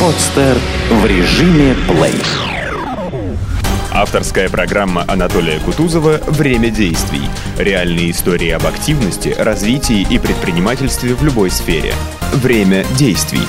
Подстер 0.00 0.58
в 0.90 1.06
режиме 1.06 1.74
плей. 1.88 2.20
Авторская 3.90 4.50
программа 4.50 5.04
Анатолия 5.08 5.58
Кутузова 5.58 6.20
«Время 6.26 6.68
действий». 6.68 7.22
Реальные 7.56 8.10
истории 8.10 8.50
об 8.50 8.66
активности, 8.66 9.34
развитии 9.38 10.06
и 10.10 10.18
предпринимательстве 10.18 11.14
в 11.14 11.24
любой 11.24 11.50
сфере. 11.50 11.94
Время 12.34 12.84
действий. 12.98 13.40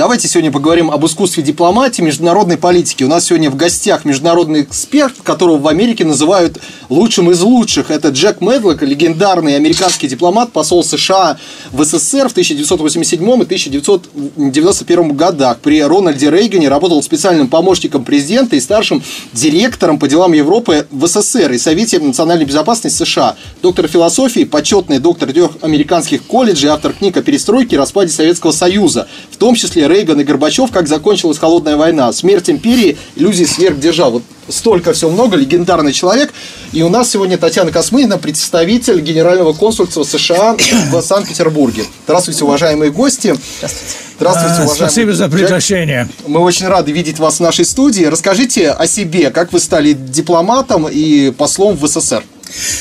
Давайте 0.00 0.28
сегодня 0.28 0.50
поговорим 0.50 0.90
об 0.90 1.04
искусстве 1.04 1.42
дипломатии, 1.42 2.00
международной 2.00 2.56
политики. 2.56 3.04
У 3.04 3.08
нас 3.08 3.26
сегодня 3.26 3.50
в 3.50 3.56
гостях 3.56 4.06
международный 4.06 4.62
эксперт, 4.62 5.12
которого 5.22 5.58
в 5.58 5.68
Америке 5.68 6.06
называют 6.06 6.58
лучшим 6.88 7.30
из 7.30 7.42
лучших. 7.42 7.90
Это 7.90 8.08
Джек 8.08 8.40
Медлок, 8.40 8.80
легендарный 8.80 9.56
американский 9.56 10.08
дипломат, 10.08 10.52
посол 10.52 10.82
США 10.82 11.36
в 11.70 11.84
СССР 11.84 12.30
в 12.30 12.32
1987 12.32 13.22
и 13.22 13.42
1991 13.42 15.16
годах. 15.16 15.58
При 15.58 15.82
Рональде 15.82 16.30
Рейгане 16.30 16.70
работал 16.70 17.02
специальным 17.02 17.48
помощником 17.48 18.02
президента 18.02 18.56
и 18.56 18.60
старшим 18.60 19.02
директором 19.34 19.98
по 19.98 20.08
делам 20.08 20.32
Европы 20.32 20.86
в 20.90 21.06
СССР 21.06 21.52
и 21.52 21.58
Совете 21.58 21.98
национальной 21.98 22.46
безопасности 22.46 23.04
США. 23.04 23.36
Доктор 23.60 23.86
философии, 23.86 24.44
почетный 24.44 24.98
доктор 24.98 25.30
трех 25.30 25.58
американских 25.60 26.22
колледжей, 26.22 26.70
автор 26.70 26.94
книг 26.94 27.18
о 27.18 27.22
перестройке 27.22 27.76
и 27.76 27.78
распаде 27.78 28.10
Советского 28.10 28.52
Союза, 28.52 29.06
в 29.30 29.36
том 29.36 29.54
числе 29.54 29.89
Рейган 29.90 30.20
и 30.20 30.24
Горбачев, 30.24 30.70
как 30.70 30.88
закончилась 30.88 31.38
холодная 31.38 31.76
война, 31.76 32.12
смерть 32.12 32.48
империи, 32.48 32.96
иллюзии 33.16 33.44
сверхдержав. 33.44 34.12
Вот 34.12 34.22
столько 34.48 34.92
всего 34.92 35.10
много, 35.10 35.36
легендарный 35.36 35.92
человек. 35.92 36.32
И 36.72 36.82
у 36.82 36.88
нас 36.88 37.10
сегодня 37.10 37.36
Татьяна 37.38 37.72
Космынина, 37.72 38.18
представитель 38.18 39.00
Генерального 39.00 39.52
консульства 39.52 40.04
США 40.04 40.56
в 40.90 41.00
Санкт-Петербурге. 41.00 41.84
Здравствуйте, 42.04 42.44
уважаемые 42.44 42.90
гости. 42.90 43.34
Здравствуйте. 43.56 44.10
Здравствуйте, 44.16 44.54
а, 44.54 44.64
уважаемый. 44.64 44.76
Спасибо 44.76 45.12
за 45.14 45.28
приглашение. 45.28 46.08
Мы 46.26 46.40
очень 46.40 46.66
рады 46.66 46.92
видеть 46.92 47.18
вас 47.18 47.36
в 47.36 47.40
нашей 47.40 47.64
студии. 47.64 48.04
Расскажите 48.04 48.70
о 48.70 48.86
себе, 48.86 49.30
как 49.30 49.52
вы 49.52 49.60
стали 49.60 49.92
дипломатом 49.92 50.86
и 50.90 51.30
послом 51.30 51.76
в 51.76 51.86
СССР. 51.86 52.22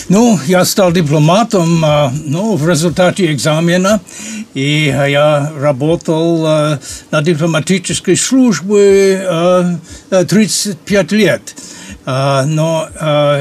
Ну, 0.09 0.39
я 0.47 0.65
стал 0.65 0.91
дипломатом 0.91 1.83
ну, 2.25 2.55
в 2.55 2.67
результате 2.67 3.31
экзамена, 3.31 4.01
и 4.53 4.85
я 4.85 5.51
работал 5.57 6.79
на 7.11 7.21
дипломатической 7.21 8.15
службе 8.17 9.79
35 10.09 11.11
лет. 11.11 11.55
Но 12.05 12.87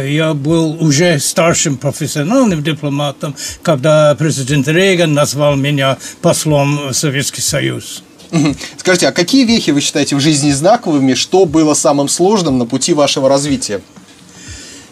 я 0.05 0.35
был 0.35 0.77
уже 0.83 1.19
старшим 1.19 1.79
профессиональным 1.79 2.63
дипломатом, 2.63 3.35
когда 3.63 4.15
президент 4.15 4.69
Рейган 4.69 5.15
назвал 5.15 5.57
меня 5.57 5.97
послом 6.21 6.89
в 6.89 6.93
Советский 6.93 7.41
Союз. 7.41 8.03
Скажите, 8.77 9.09
а 9.09 9.13
какие 9.13 9.45
вехи 9.45 9.71
вы 9.71 9.81
считаете 9.81 10.17
в 10.17 10.21
жизни 10.21 10.51
знаковыми? 10.51 11.15
Что 11.15 11.47
было 11.47 11.75
самым 11.75 12.09
сложным 12.09 12.59
на 12.59 12.67
пути 12.67 12.93
вашего 12.93 13.29
развития? 13.29 13.81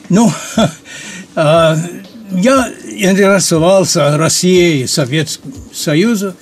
Ну, 0.09 0.33
я 1.37 2.73
интересовался 2.83 4.17
Россией 4.17 4.87
Советским 4.87 5.53
Союзом 5.73 6.34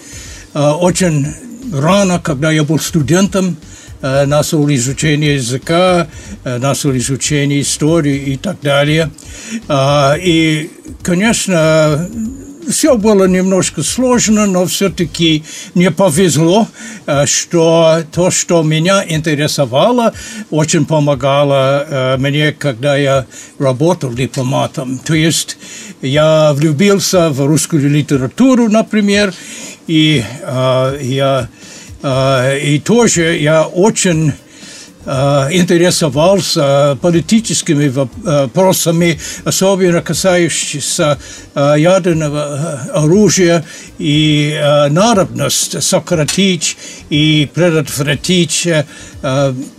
а, 0.55 0.77
очень 0.77 1.27
рано, 1.73 2.21
когда 2.21 2.53
я 2.53 2.63
был 2.63 2.79
студентом, 2.79 3.57
а, 4.01 4.25
начал 4.25 4.69
изучение 4.71 5.35
языка, 5.35 6.07
начал 6.45 6.97
изучение 6.97 7.61
истории 7.61 8.17
и 8.17 8.37
так 8.37 8.61
далее. 8.61 9.11
И, 9.69 10.71
конечно, 11.03 12.09
все 12.69 12.97
было 12.97 13.25
немножко 13.25 13.83
сложно, 13.83 14.47
но 14.47 14.67
все-таки 14.67 15.45
мне 15.75 15.91
повезло, 15.91 16.69
э, 17.07 17.27
что 17.27 18.03
то, 18.13 18.31
что 18.31 18.63
меня 18.63 19.05
интересовало, 19.07 20.13
очень 20.51 20.85
помогало 20.85 21.87
э, 21.89 22.17
мне, 22.19 22.53
когда 22.53 22.97
я 22.97 23.27
работал 23.59 24.13
дипломатом. 24.13 24.99
То 24.99 25.15
есть 25.15 25.57
я 26.03 26.53
влюбился 26.53 27.31
в 27.31 27.47
русскую 27.47 27.89
литературу, 27.89 28.69
например, 28.69 29.33
и 29.87 30.25
э, 30.43 30.99
я 31.03 31.49
и 32.61 32.83
тоже 32.85 33.39
я 33.39 33.65
очень 33.65 34.35
интересовался 35.07 36.97
политическими 37.01 37.89
вопросами, 37.89 39.21
особенно 39.45 40.01
касающимися 40.01 41.19
э, 41.55 41.75
ядерного 41.79 42.87
э, 42.87 42.91
оружия 42.93 43.65
и 43.99 44.59
надобность 44.91 45.83
сократить 45.83 46.77
и 47.11 47.49
предотвратить 47.55 48.69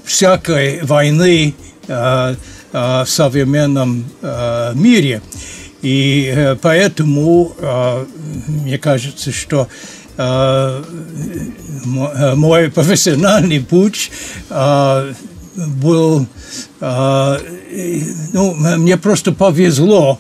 всякой 0.06 0.84
войны 0.84 1.54
в 1.88 3.06
современном 3.06 4.06
мире. 4.74 5.22
И 5.82 6.56
поэтому 6.62 7.56
мне 8.48 8.78
кажется, 8.78 9.32
что 9.32 9.68
Э, 9.68 9.68
э, 9.68 10.05
мой 11.86 12.72
профессиональный 12.72 13.60
путь 13.60 14.12
э, 14.50 15.14
был 15.56 16.28
ну, 16.82 18.54
мне 18.78 18.98
просто 18.98 19.32
повезло, 19.32 20.20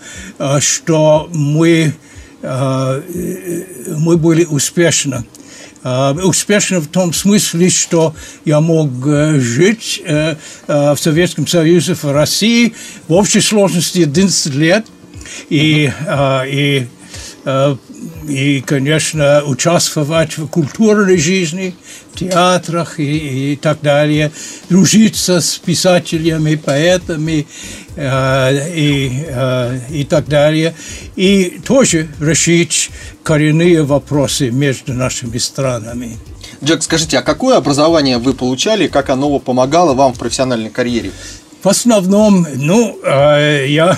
что 0.59 1.29
мы, 1.33 1.94
мы 2.41 4.17
были 4.17 4.45
успешны. 4.45 5.25
Успешно 5.83 6.79
в 6.79 6.88
том 6.88 7.13
смысле, 7.13 7.69
что 7.69 8.16
я 8.45 8.59
мог 8.62 8.89
жить 9.06 10.01
в 10.67 10.97
Советском 10.97 11.47
Союзе, 11.47 11.95
в 11.95 12.06
России 12.06 12.73
в 13.07 13.13
общей 13.13 13.41
сложности 13.41 14.00
11 14.00 14.56
лет. 14.56 14.85
И, 15.50 15.91
и 16.47 16.88
и, 18.27 18.61
конечно, 18.61 19.43
участвовать 19.45 20.38
в 20.38 20.47
культурной 20.47 21.17
жизни, 21.17 21.75
в 22.13 22.19
театрах 22.19 22.99
и, 22.99 23.53
и 23.53 23.55
так 23.55 23.79
далее, 23.81 24.31
дружиться 24.69 25.41
с 25.41 25.57
писателями, 25.57 26.55
поэтами 26.55 27.47
э, 27.95 28.71
и, 28.75 29.25
э, 29.27 29.79
и 29.89 30.03
так 30.03 30.27
далее, 30.27 30.75
и 31.15 31.59
тоже 31.65 32.07
решить 32.19 32.89
коренные 33.23 33.83
вопросы 33.83 34.51
между 34.51 34.94
нашими 34.94 35.38
странами. 35.38 36.17
Джек, 36.63 36.83
скажите, 36.83 37.19
а 37.19 37.21
какое 37.21 37.57
образование 37.57 38.17
вы 38.17 38.33
получали, 38.33 38.88
как 38.88 39.09
оно 39.09 39.38
помогало 39.39 39.94
вам 39.94 40.13
в 40.13 40.19
профессиональной 40.19 40.69
карьере? 40.69 41.11
В 41.61 41.67
основном, 41.67 42.45
ну, 42.55 42.99
э, 43.03 43.65
я, 43.67 43.97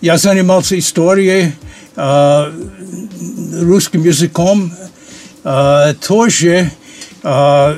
я 0.00 0.18
занимался 0.18 0.78
историей, 0.78 1.52
русским 3.60 4.04
языком 4.04 4.72
э, 5.44 5.94
тоже, 6.06 6.70
э, 7.22 7.76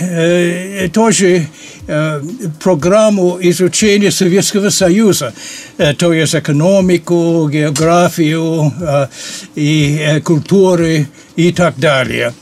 э, 0.00 0.88
тоже 0.92 1.46
э, 1.86 2.22
программу 2.62 3.38
изучения 3.40 4.10
Советского 4.10 4.70
Союза, 4.70 5.32
э, 5.78 5.94
то 5.94 6.12
есть 6.12 6.34
экономику, 6.34 7.48
географию 7.50 8.72
э, 8.80 9.06
и 9.54 9.98
э, 10.00 10.20
культуры 10.20 11.08
и 11.36 11.52
так 11.52 11.78
далее. 11.78 12.32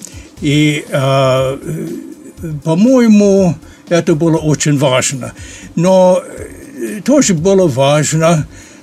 И, 0.41 0.85
э, 0.89 1.57
по-моему, 2.65 3.55
это 3.89 4.15
было 4.15 4.39
очень 4.39 4.79
важно. 4.79 5.33
Но 5.77 6.23
э, 6.23 7.01
тоже 7.05 7.35
было 7.35 7.69
важно, 7.69 8.27
э, 8.27 8.43
э, 8.43 8.74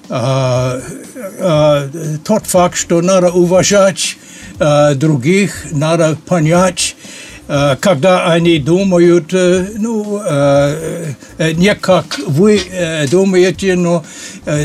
тот 2.24 2.46
факт, 2.46 2.76
что 2.76 3.02
надо 3.02 3.30
уважать 3.30 4.18
э, 4.60 4.94
других, 4.96 5.68
надо 5.72 6.18
понять, 6.26 6.98
э, 7.48 7.78
когда 7.80 8.26
они 8.32 8.60
думают, 8.60 9.34
э, 9.34 9.68
ну, 9.78 10.22
не 11.40 11.76
как 11.76 12.20
вы 12.28 12.62
думаете, 13.10 13.76
но 13.76 14.04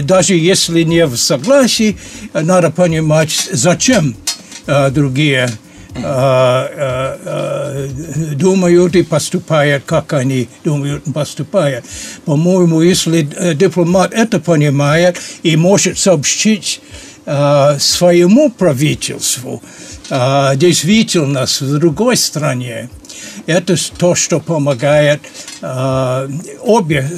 даже 0.02 0.34
если 0.34 0.82
не 0.82 1.06
в 1.06 1.16
согласии, 1.16 1.96
надо 2.34 2.70
понимать, 2.70 3.48
зачем 3.52 4.16
другие 4.90 5.48
думают 8.36 8.96
и 8.96 9.02
поступают, 9.02 9.84
как 9.84 10.12
они 10.12 10.48
думают 10.64 11.06
и 11.06 11.12
поступают. 11.12 11.84
По-моему, 12.24 12.82
если 12.82 13.28
э, 13.36 13.54
дипломат 13.54 14.12
это 14.12 14.40
понимает 14.40 15.16
и 15.42 15.56
может 15.56 15.98
сообщить 15.98 16.80
своему 17.78 18.50
правительству 18.50 19.60
действительность 20.08 21.60
в 21.60 21.78
другой 21.78 22.16
стране, 22.16 22.88
это 23.46 23.74
то, 23.98 24.14
что 24.14 24.38
помогает 24.38 25.20
обе 26.60 27.10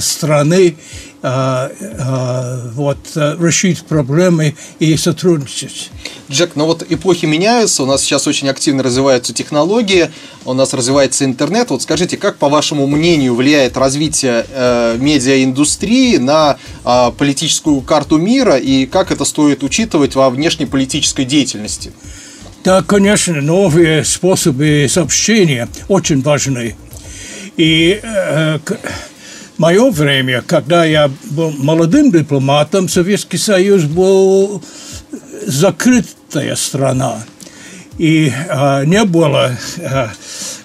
страны 0.00 0.76
вот, 1.20 2.98
решить 3.14 3.82
проблемы 3.82 4.54
и 4.78 4.96
сотрудничать. 4.96 5.90
Джек, 6.30 6.52
ну 6.56 6.66
вот 6.66 6.84
эпохи 6.88 7.24
меняются, 7.26 7.82
у 7.82 7.86
нас 7.86 8.02
сейчас 8.02 8.26
очень 8.26 8.48
активно 8.48 8.82
развиваются 8.82 9.32
технологии, 9.32 10.10
у 10.44 10.52
нас 10.52 10.74
развивается 10.74 11.24
интернет. 11.24 11.70
Вот 11.70 11.82
скажите, 11.82 12.16
как, 12.16 12.36
по 12.36 12.48
вашему 12.48 12.86
мнению, 12.86 13.34
влияет 13.34 13.76
развитие 13.76 14.44
э, 14.48 14.96
медиаиндустрии 14.98 16.18
на 16.18 16.58
э, 16.84 17.10
политическую 17.16 17.80
карту 17.80 18.18
мира 18.18 18.56
и 18.56 18.86
как 18.86 19.10
это 19.10 19.24
стоит 19.24 19.62
учитывать 19.62 20.14
во 20.14 20.28
внешнеполитической 20.28 21.24
деятельности? 21.24 21.92
Да, 22.62 22.82
конечно, 22.82 23.40
новые 23.40 24.04
способы 24.04 24.86
сообщения 24.90 25.68
очень 25.88 26.20
важны. 26.20 26.76
И 27.56 28.00
э, 28.02 28.58
мое 29.58 29.90
время, 29.90 30.42
когда 30.46 30.84
я 30.84 31.10
был 31.30 31.50
молодым 31.50 32.10
дипломатом, 32.10 32.88
Советский 32.88 33.38
Союз 33.38 33.84
был 33.84 34.62
закрытая 35.46 36.56
страна. 36.56 37.22
И 37.98 38.32
э, 38.32 38.84
не 38.84 39.04
было 39.04 39.56
э, 39.78 40.06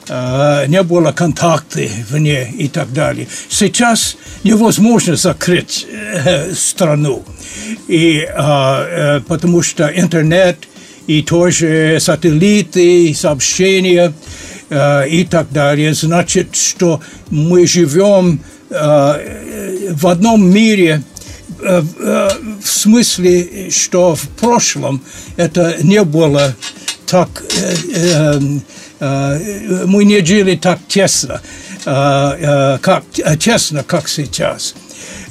э, 0.07 0.65
не 0.67 0.83
было 0.83 1.11
контакты 1.11 1.89
вне 2.09 2.51
и 2.51 2.67
так 2.67 2.93
далее. 2.93 3.27
Сейчас 3.49 4.17
невозможно 4.43 5.15
закрыть 5.15 5.87
э, 5.89 6.53
страну, 6.53 7.23
и, 7.87 8.19
э, 8.19 8.27
э, 8.27 9.21
потому 9.27 9.63
что 9.63 9.87
интернет 9.87 10.57
и 11.07 11.21
тоже 11.21 11.97
сателлиты, 11.99 13.13
сообщения 13.13 14.13
э, 14.69 15.09
и 15.09 15.25
так 15.25 15.51
далее. 15.51 15.93
Значит, 15.93 16.55
что 16.55 17.01
мы 17.29 17.67
живем 17.67 18.35
э, 18.35 18.62
в 18.73 20.07
одном 20.07 20.49
мире, 20.49 21.03
э, 21.61 21.81
э, 21.99 22.29
в 22.61 22.67
смысле, 22.67 23.69
что 23.69 24.15
в 24.15 24.27
прошлом 24.29 25.01
это 25.37 25.77
не 25.81 26.03
было 26.03 26.55
так, 27.05 27.29
э, 27.55 27.75
э, 27.95 28.39
э, 28.99 29.85
мы 29.85 30.03
не 30.05 30.25
жили 30.25 30.55
так 30.55 30.79
тесно, 30.87 31.41
э, 31.85 31.91
э, 31.91 32.77
как, 32.81 33.03
тесно, 33.39 33.83
как 33.83 34.09
сейчас. 34.09 34.75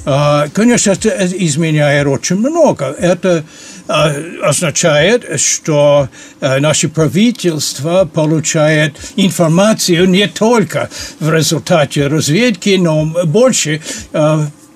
Э, 0.05 0.47
конечно, 0.53 0.91
это 0.91 1.27
изменяет 1.37 2.07
очень 2.07 2.37
много. 2.37 2.85
Это 2.85 3.43
означает, 3.87 5.39
что 5.39 6.09
наше 6.41 6.89
правительство 6.89 8.05
получает 8.05 8.95
информацию 9.15 10.09
не 10.09 10.27
только 10.27 10.89
в 11.19 11.29
результате 11.31 12.07
разведки, 12.07 12.77
но 12.79 13.05
больше 13.25 13.81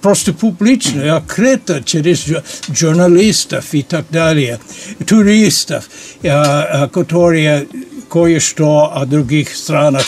просто 0.01 0.33
публично, 0.33 1.17
открыто 1.17 1.81
через 1.83 2.25
журналистов 2.69 3.73
и 3.73 3.81
так 3.81 4.05
далее, 4.09 4.59
туристов, 5.05 5.89
которые 6.21 7.67
кое-что 8.09 8.91
о 8.95 9.05
других 9.05 9.55
странах 9.55 10.05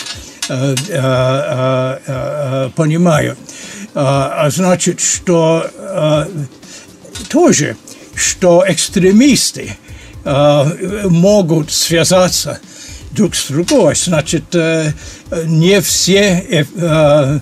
понимают. 2.76 3.38
А 3.94 4.48
значит, 4.50 5.00
что 5.00 5.66
тоже 7.28 7.76
что 8.20 8.64
экстремисты 8.66 9.76
э, 10.24 11.08
могут 11.08 11.72
связаться 11.72 12.60
друг 13.12 13.34
с 13.34 13.48
другой. 13.48 13.94
Значит, 13.94 14.54
э, 14.54 14.92
не 15.46 15.80
все 15.80 16.44
э, 16.48 17.40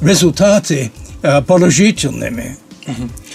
результаты 0.00 0.92
э, 1.22 1.42
положительными. 1.42 2.56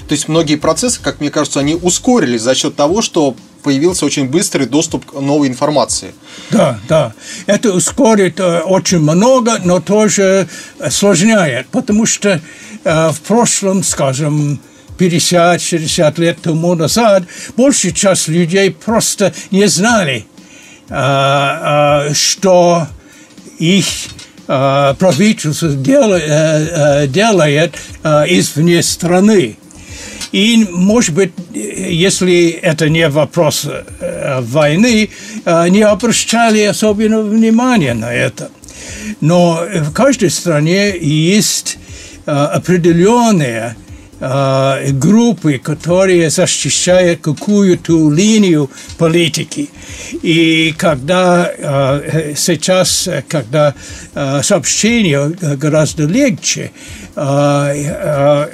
То 0.08 0.16
есть 0.16 0.28
многие 0.28 0.56
процессы, 0.56 1.00
как 1.02 1.20
мне 1.20 1.30
кажется, 1.30 1.60
они 1.60 1.76
ускорились 1.76 2.42
за 2.42 2.56
счет 2.56 2.76
того, 2.76 3.02
что 3.02 3.36
появился 3.62 4.06
очень 4.06 4.28
быстрый 4.28 4.66
доступ 4.66 5.06
к 5.06 5.20
новой 5.20 5.48
информации. 5.48 6.14
Да, 6.52 6.80
да. 6.90 7.14
Это 7.46 7.72
ускорит 7.72 8.40
э, 8.40 8.60
очень 8.60 9.00
много, 9.00 9.60
но 9.64 9.80
тоже 9.80 10.48
осложняет, 10.80 11.68
потому 11.68 12.06
что 12.06 12.42
э, 12.84 13.10
в 13.10 13.22
прошлом, 13.22 13.84
скажем, 13.84 14.60
50-60 14.98 16.22
лет 16.22 16.42
тому 16.42 16.76
назад 16.76 17.24
большая 17.56 17.92
часть 17.92 18.28
людей 18.28 18.72
просто 18.72 19.34
не 19.52 19.68
знали, 19.68 20.26
а, 20.90 22.06
а, 22.10 22.14
что 22.14 22.88
их 23.58 23.86
а, 24.48 24.94
правительство 24.96 25.70
делает, 25.70 27.12
делает 27.12 27.76
извне 28.04 28.84
страны. 28.84 29.58
И, 30.32 30.68
может 30.72 31.14
быть, 31.14 31.32
если 31.54 32.50
это 32.50 32.90
не 32.90 33.08
вопрос 33.08 33.68
войны, 34.40 35.10
не 35.46 35.82
обращали 35.82 36.64
особенного 36.64 37.22
внимания 37.22 37.94
на 37.94 38.12
это. 38.12 38.50
Но 39.22 39.64
в 39.64 39.92
каждой 39.94 40.32
стране 40.32 40.98
есть 40.98 41.78
определенные 42.26 43.76
э, 44.24 44.92
группы, 44.94 45.60
которые 45.60 46.30
защищают 46.30 47.20
какую-то 47.22 48.10
линию 48.10 48.70
политики. 48.98 49.70
И 50.22 50.74
когда 50.78 51.52
э, 51.56 52.34
сейчас, 52.36 53.10
когда 53.28 53.76
э, 54.14 54.42
сообщение 54.42 55.30
гораздо 55.58 56.06
легче, 56.06 56.72
э, 57.16 58.48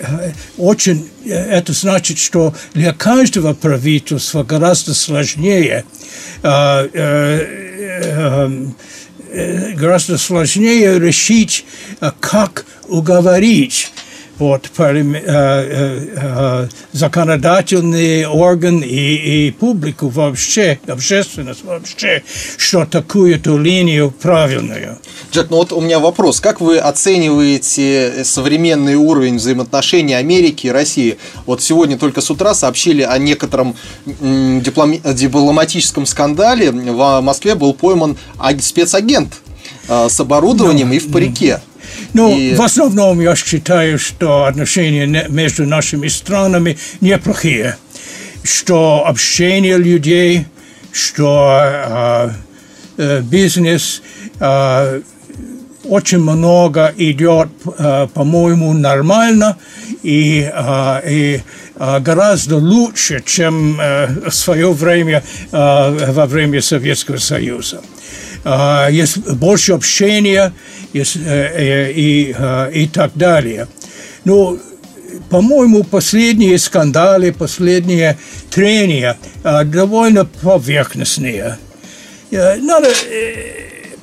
очень 0.57 1.07
это 1.25 1.73
значит, 1.73 2.17
что 2.17 2.55
для 2.73 2.93
каждого 2.93 3.53
правительства 3.53 4.43
гораздо 4.43 4.93
сложнее 4.95 5.85
гораздо 9.75 10.17
сложнее 10.17 10.99
решить, 10.99 11.65
как 12.19 12.65
уговорить 12.87 13.91
вот, 14.39 14.71
э, 14.77 14.81
э, 14.81 16.07
э, 16.15 16.67
законодательный 16.93 18.25
орган 18.25 18.79
и, 18.79 19.47
и 19.47 19.51
публику 19.51 20.07
вообще, 20.07 20.79
общественность 20.87 21.65
вообще, 21.65 22.23
что 22.57 22.85
такую-то 22.85 23.57
линию 23.57 24.11
правильную. 24.11 24.97
Джек, 25.31 25.49
ну 25.49 25.57
вот 25.57 25.73
у 25.73 25.81
меня 25.81 25.99
вопрос. 25.99 26.39
Как 26.39 26.61
вы 26.61 26.77
оцениваете 26.77 28.23
современный 28.23 28.95
уровень 28.95 29.35
взаимоотношений 29.35 30.13
Америки 30.13 30.67
и 30.67 30.71
России? 30.71 31.17
Вот 31.45 31.61
сегодня 31.61 31.97
только 31.97 32.21
с 32.21 32.31
утра 32.31 32.53
сообщили 32.53 33.01
о 33.01 33.17
некотором 33.17 33.75
дипломатическом 34.05 36.05
скандале. 36.05 36.71
В 36.71 37.21
Москве 37.21 37.55
был 37.55 37.73
пойман 37.73 38.17
спецагент 38.61 39.41
с 39.87 40.19
оборудованием 40.19 40.91
no. 40.91 40.95
и 40.95 40.99
в 40.99 41.11
парике. 41.11 41.61
Ну, 42.13 42.37
и... 42.37 42.55
в 42.55 42.61
основном 42.61 43.19
я 43.21 43.35
считаю, 43.35 43.99
что 43.99 44.45
отношения 44.45 45.27
между 45.29 45.65
нашими 45.65 46.07
странами 46.07 46.77
неплохие, 47.01 47.77
что 48.43 49.03
общение 49.05 49.77
людей, 49.77 50.45
что 50.91 52.31
э, 52.97 53.21
бизнес 53.21 54.01
э, 54.39 55.01
очень 55.85 56.19
много 56.19 56.93
идет, 56.97 57.49
э, 57.77 58.07
по-моему, 58.13 58.73
нормально 58.73 59.57
и, 60.03 60.49
э, 60.53 61.01
и 61.09 61.41
гораздо 61.77 62.57
лучше, 62.57 63.23
чем 63.25 63.77
в 63.77 64.31
свое 64.31 64.73
время 64.73 65.23
во 65.49 66.25
время 66.25 66.61
Советского 66.61 67.19
Союза. 67.19 67.81
Есть 68.90 69.18
больше 69.18 69.72
общения, 69.72 70.52
и, 70.92 71.02
и, 71.02 72.34
и 72.72 72.86
так 72.86 73.12
далее. 73.14 73.66
Но, 74.24 74.58
по-моему, 75.30 75.82
последние 75.84 76.58
скандалы, 76.58 77.32
последние 77.32 78.18
трения 78.50 79.16
довольно 79.42 80.24
поверхностные. 80.24 81.58
Надо 82.30 82.90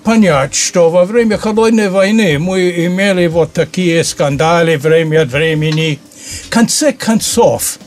понять, 0.03 0.55
что 0.55 0.89
во 0.89 1.05
время 1.05 1.37
холодной 1.37 1.89
войны 1.89 2.39
мы 2.39 2.71
имели 2.71 3.27
вот 3.27 3.53
такие 3.53 4.03
скандалы 4.03 4.77
время 4.77 5.21
от 5.21 5.31
времени. 5.31 5.99
В 6.45 6.49
конце 6.49 6.91
концов, 6.91 7.77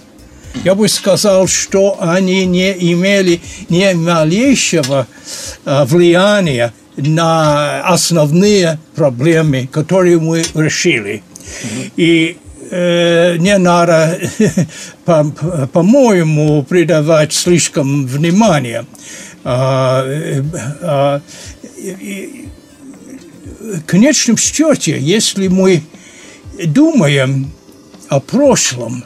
я 0.63 0.75
бы 0.75 0.87
сказал, 0.87 1.47
что 1.47 1.97
они 1.99 2.45
не 2.45 2.71
имели 2.93 3.41
ни 3.69 3.93
малейшего 3.93 5.07
влияния 5.65 6.73
на 6.97 7.81
основные 7.83 8.79
проблемы, 8.95 9.67
которые 9.71 10.19
мы 10.19 10.43
решили. 10.53 11.23
И 11.95 12.37
э, 12.71 13.37
не 13.37 13.57
надо, 13.57 14.19
по-моему, 15.05 16.63
по 16.63 16.67
придавать 16.67 17.33
слишком 17.33 18.05
внимания. 18.05 18.85
А, 19.43 20.05
а, 20.81 21.21
в 23.59 23.81
конечном 23.85 24.37
счете, 24.37 24.99
если 24.99 25.47
мы 25.47 25.83
думаем 26.65 27.51
о 28.09 28.19
прошлом, 28.19 29.05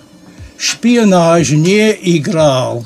шпионаж 0.64 1.50
не 1.52 1.92
играл 2.18 2.84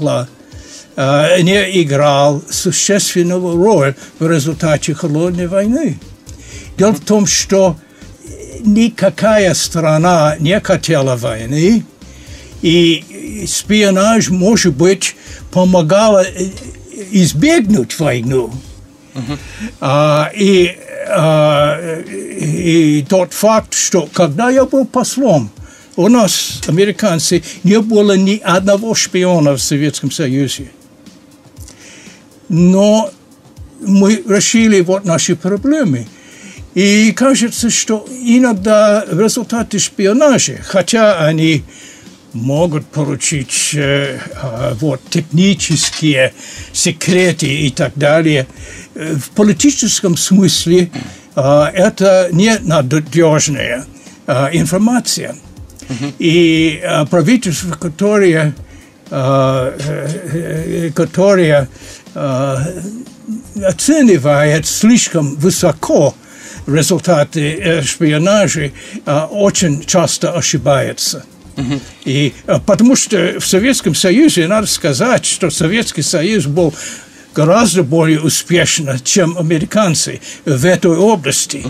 не 0.98 1.84
играл 1.84 2.42
существенную 2.50 3.56
роль 3.56 3.94
в 4.18 4.28
результате 4.28 4.96
холодной 4.96 5.46
войны. 5.46 6.00
Дело 6.76 6.94
в 6.94 7.02
том, 7.02 7.28
что 7.28 7.78
никакая 8.62 9.54
страна 9.54 10.36
не 10.40 10.60
хотела 10.60 11.16
войны, 11.16 11.86
и 12.64 13.46
шпионаж, 13.48 14.30
может 14.30 14.76
быть, 14.76 15.16
помогала 15.52 16.26
избегнуть 17.12 18.00
войну. 18.00 18.52
Uh-huh. 19.14 19.38
А, 19.82 20.32
и, 20.34 20.76
а, 21.10 21.80
и 22.02 23.06
тот 23.08 23.34
факт, 23.34 23.76
что 23.76 24.10
когда 24.12 24.50
я 24.50 24.66
был 24.66 24.86
послом, 24.86 25.52
у 25.98 26.08
нас, 26.08 26.62
американцы, 26.68 27.44
не 27.64 27.82
было 27.82 28.16
ни 28.16 28.38
одного 28.38 28.96
шпиона 28.96 29.54
в 29.54 29.62
Советском 29.62 30.12
Союзе. 30.12 30.72
Но 32.48 33.12
мы 33.82 34.24
решили 34.28 34.80
вот 34.82 35.06
наши 35.06 35.36
проблемы. 35.36 36.08
И 36.76 37.12
кажется, 37.14 37.72
что 37.72 38.08
иногда 38.10 39.04
результаты 39.10 39.80
шпионажа, 39.80 40.60
хотя 40.64 41.26
они 41.26 41.64
могут 42.34 42.86
получить 42.86 43.72
э, 43.74 44.20
вот, 44.80 45.02
технические 45.10 46.34
секреты 46.74 47.48
и 47.48 47.72
так 47.72 47.94
далее, 47.96 48.46
в 48.94 49.32
политическом 49.32 50.16
смысле 50.16 50.92
э, 51.36 51.42
это 51.74 52.30
не 52.32 52.60
надежная 52.60 53.86
э, 54.28 54.50
информация. 54.54 55.36
И 56.20 56.80
э, 56.82 57.06
правительство, 57.06 57.74
которое, 57.76 58.56
э, 59.10 60.92
которое 60.94 61.70
э, 62.14 62.56
оценивает 63.64 64.66
слишком 64.68 65.36
высоко 65.36 66.16
результаты 66.66 67.82
шпионажа, 67.84 68.72
очень 69.06 69.86
часто 69.86 70.34
ошибается. 70.34 71.24
И 72.04 72.34
потому 72.66 72.96
что 72.98 73.40
в 73.40 73.48
Советском 73.48 73.96
Союзе, 73.96 74.48
надо 74.48 74.68
сказать, 74.68 75.26
что 75.26 75.50
Советский 75.50 76.02
Союз 76.02 76.46
был 76.46 76.74
гораздо 77.38 77.84
более 77.84 78.20
успешно, 78.20 79.00
чем 79.00 79.38
американцы 79.38 80.22
в 80.44 80.66
этой 80.66 80.98
области. 80.98 81.64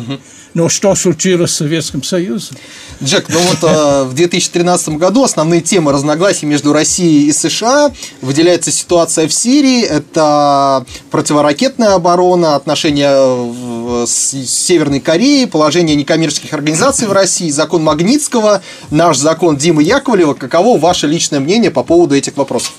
Но 0.53 0.69
что 0.69 0.95
случилось 0.95 1.51
с 1.51 1.57
Советским 1.57 2.01
Союзом? 2.03 2.57
Джек, 3.03 3.25
ну 3.29 3.37
вот 3.39 3.69
э, 3.69 4.03
в 4.05 4.13
2013 4.15 4.95
году 4.95 5.23
основные 5.23 5.61
темы 5.61 5.91
разногласий 5.91 6.47
между 6.47 6.73
Россией 6.73 7.27
и 7.27 7.33
США 7.33 7.91
выделяется 8.21 8.71
ситуация 8.71 9.27
в 9.27 9.33
Сирии, 9.33 9.83
это 9.83 10.85
противоракетная 11.11 11.93
оборона, 11.93 12.55
отношения 12.55 14.05
с 14.05 14.31
Северной 14.47 15.01
Кореей, 15.01 15.47
положение 15.47 15.95
некоммерческих 15.95 16.53
организаций 16.53 17.07
в 17.07 17.11
России, 17.11 17.51
закон 17.51 17.83
Магнитского, 17.83 18.63
наш 18.89 19.17
закон 19.17 19.57
Димы 19.57 19.83
Яковлева. 19.83 20.33
Каково 20.33 20.79
ваше 20.79 21.07
личное 21.07 21.41
мнение 21.41 21.69
по 21.69 21.83
поводу 21.83 22.15
этих 22.15 22.35
вопросов? 22.37 22.73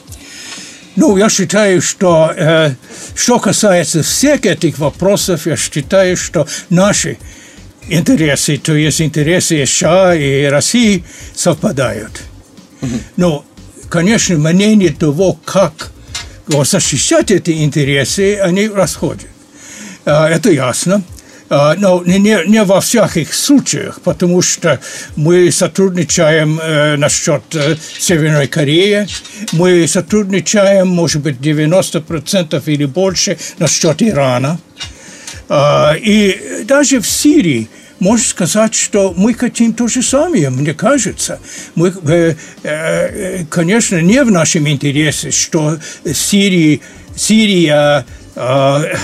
Ну, 0.99 1.17
я 1.17 1.29
считаю, 1.31 1.81
что 1.81 2.33
э, 2.37 2.75
что 3.15 3.39
касается 3.39 4.03
всех 4.03 4.45
этих 4.45 4.79
вопросов, 4.79 5.47
я 5.47 5.57
считаю, 5.57 6.17
что 6.17 6.49
наши 6.71 7.19
интересы, 7.89 8.57
то 8.59 8.75
есть 8.75 9.01
интересы 9.01 9.65
США 9.65 10.17
и 10.17 10.47
России 10.47 11.05
совпадают. 11.37 12.21
Но, 13.17 13.45
конечно, 13.89 14.37
мнение 14.39 14.91
того, 14.91 15.39
как 15.45 15.93
защищать 16.49 17.31
эти 17.31 17.63
интересы, 17.63 18.37
они 18.39 18.67
расходят. 18.67 19.29
Это 20.05 20.51
ясно. 20.51 21.05
Но 21.51 22.03
не, 22.05 22.47
не 22.47 22.63
во 22.65 22.81
всяких 22.81 23.33
случаях, 23.33 24.01
потому 24.03 24.43
что 24.43 24.81
мы 25.17 25.51
сотрудничаем 25.51 26.61
э, 26.61 26.97
насчет 26.97 27.43
э, 27.55 27.77
Северной 27.99 28.49
Кореи, 28.49 29.09
мы 29.53 29.89
сотрудничаем, 29.89 30.89
может 30.89 31.23
быть, 31.23 31.39
90% 31.39 32.63
или 32.67 32.85
больше 32.85 33.39
насчет 33.59 34.03
Ирана. 34.03 34.59
И 35.51 36.65
даже 36.67 37.01
в 37.01 37.07
Сирии 37.07 37.71
можно 38.01 38.25
сказать, 38.25 38.75
что 38.75 39.13
мы 39.17 39.35
хотим 39.35 39.73
то 39.73 39.89
же 39.89 40.03
самое, 40.03 40.51
мне 40.51 40.75
кажется. 40.75 41.41
Мы, 41.75 41.93
э, 42.63 43.45
конечно, 43.51 44.01
не 44.01 44.23
в 44.23 44.31
нашем 44.31 44.69
интересе, 44.69 45.31
что 45.31 45.79
Сирия, 46.05 46.81
Сирия 47.17 48.07
э, 48.37 48.95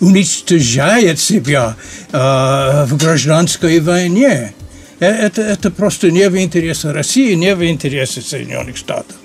уничтожает 0.00 1.20
себя 1.20 1.76
в 2.10 2.88
гражданской 2.92 3.80
войне. 3.80 4.54
Это, 4.98 5.42
это 5.42 5.70
просто 5.70 6.10
не 6.10 6.28
в 6.28 6.36
интересе 6.36 6.90
России, 6.90 7.34
не 7.34 7.54
в 7.54 7.64
интересе 7.64 8.20
Соединенных 8.20 8.76
Штатов. 8.76 9.16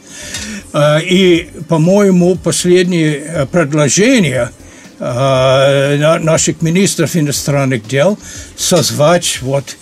И, 1.04 1.50
по-моему, 1.68 2.36
последнее 2.36 3.48
предложение– 3.52 4.52
Э, 4.98 6.20
наших 6.20 6.62
министров 6.62 7.18
иностранных 7.18 7.86
дел 7.86 8.18
созвать 8.56 9.40
вот 9.42 9.76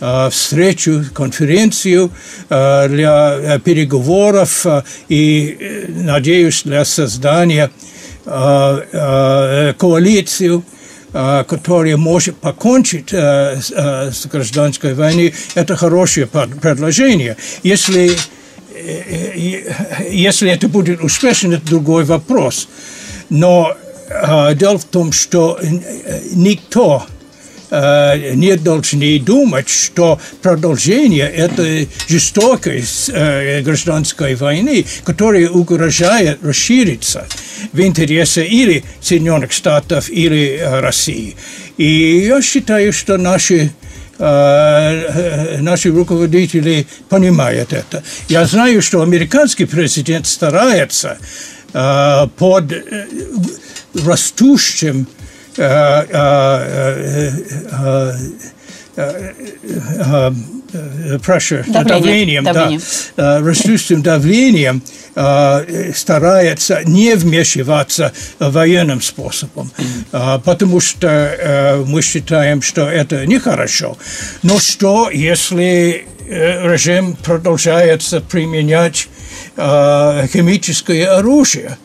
э, 0.00 0.28
встречу, 0.30 1.06
конференцию 1.14 2.10
э, 2.50 2.88
для 2.88 3.58
переговоров 3.64 4.66
и, 5.08 5.86
надеюсь, 5.88 6.64
для 6.64 6.84
создания 6.84 7.70
коалицию, 9.78 10.62
которая 11.12 11.96
может 11.96 12.36
покончить 12.36 13.10
с 13.10 14.26
гражданской 14.30 14.92
войной, 14.94 15.34
это 15.54 15.74
хорошее 15.76 16.26
предложение. 16.26 17.36
Если, 17.62 18.12
если 20.10 20.50
это 20.50 20.68
будет 20.68 21.00
успешно, 21.02 21.54
это 21.54 21.66
другой 21.66 22.04
вопрос. 22.04 22.68
Но 23.30 23.74
дело 24.54 24.78
в 24.78 24.84
том, 24.84 25.12
что 25.12 25.58
никто 26.32 27.06
не 27.70 28.56
должны 28.56 29.18
думать, 29.18 29.68
что 29.68 30.18
продолжение 30.40 31.28
этой 31.28 31.88
жестокой 32.06 32.84
гражданской 33.62 34.34
войны, 34.36 34.84
которая 35.04 35.48
угрожает 35.48 36.42
расшириться 36.42 37.26
в 37.72 37.80
интересы 37.80 38.44
или 38.44 38.84
Соединенных 39.00 39.52
Штатов, 39.52 40.10
или 40.10 40.58
России. 40.80 41.36
И 41.76 42.18
я 42.26 42.42
считаю, 42.42 42.92
что 42.92 43.16
наши 43.16 43.70
наши 44.18 45.90
руководители 45.92 46.86
понимают 47.08 47.72
это. 47.72 48.02
Я 48.28 48.44
знаю, 48.46 48.82
что 48.82 49.00
американский 49.00 49.64
президент 49.64 50.26
старается 50.26 51.18
под 51.72 52.72
растущим 53.94 55.06
pressure, 61.24 61.64
давлением, 61.84 62.44
давлением. 62.44 62.82
Да, 63.16 63.40
растущим 63.40 64.02
давлением 64.02 64.82
старается 65.94 66.82
не 66.84 67.14
вмешиваться 67.14 68.12
военным 68.38 69.00
способом, 69.00 69.70
потому 70.10 70.80
что 70.80 71.84
мы 71.86 72.02
считаем, 72.02 72.60
что 72.60 72.88
это 72.88 73.24
нехорошо. 73.26 73.96
Но 74.42 74.58
что, 74.58 75.10
если 75.10 76.06
режим 76.28 77.16
продолжается 77.16 78.20
применять 78.20 79.08
химическое 79.56 81.06
оружие? 81.06 81.78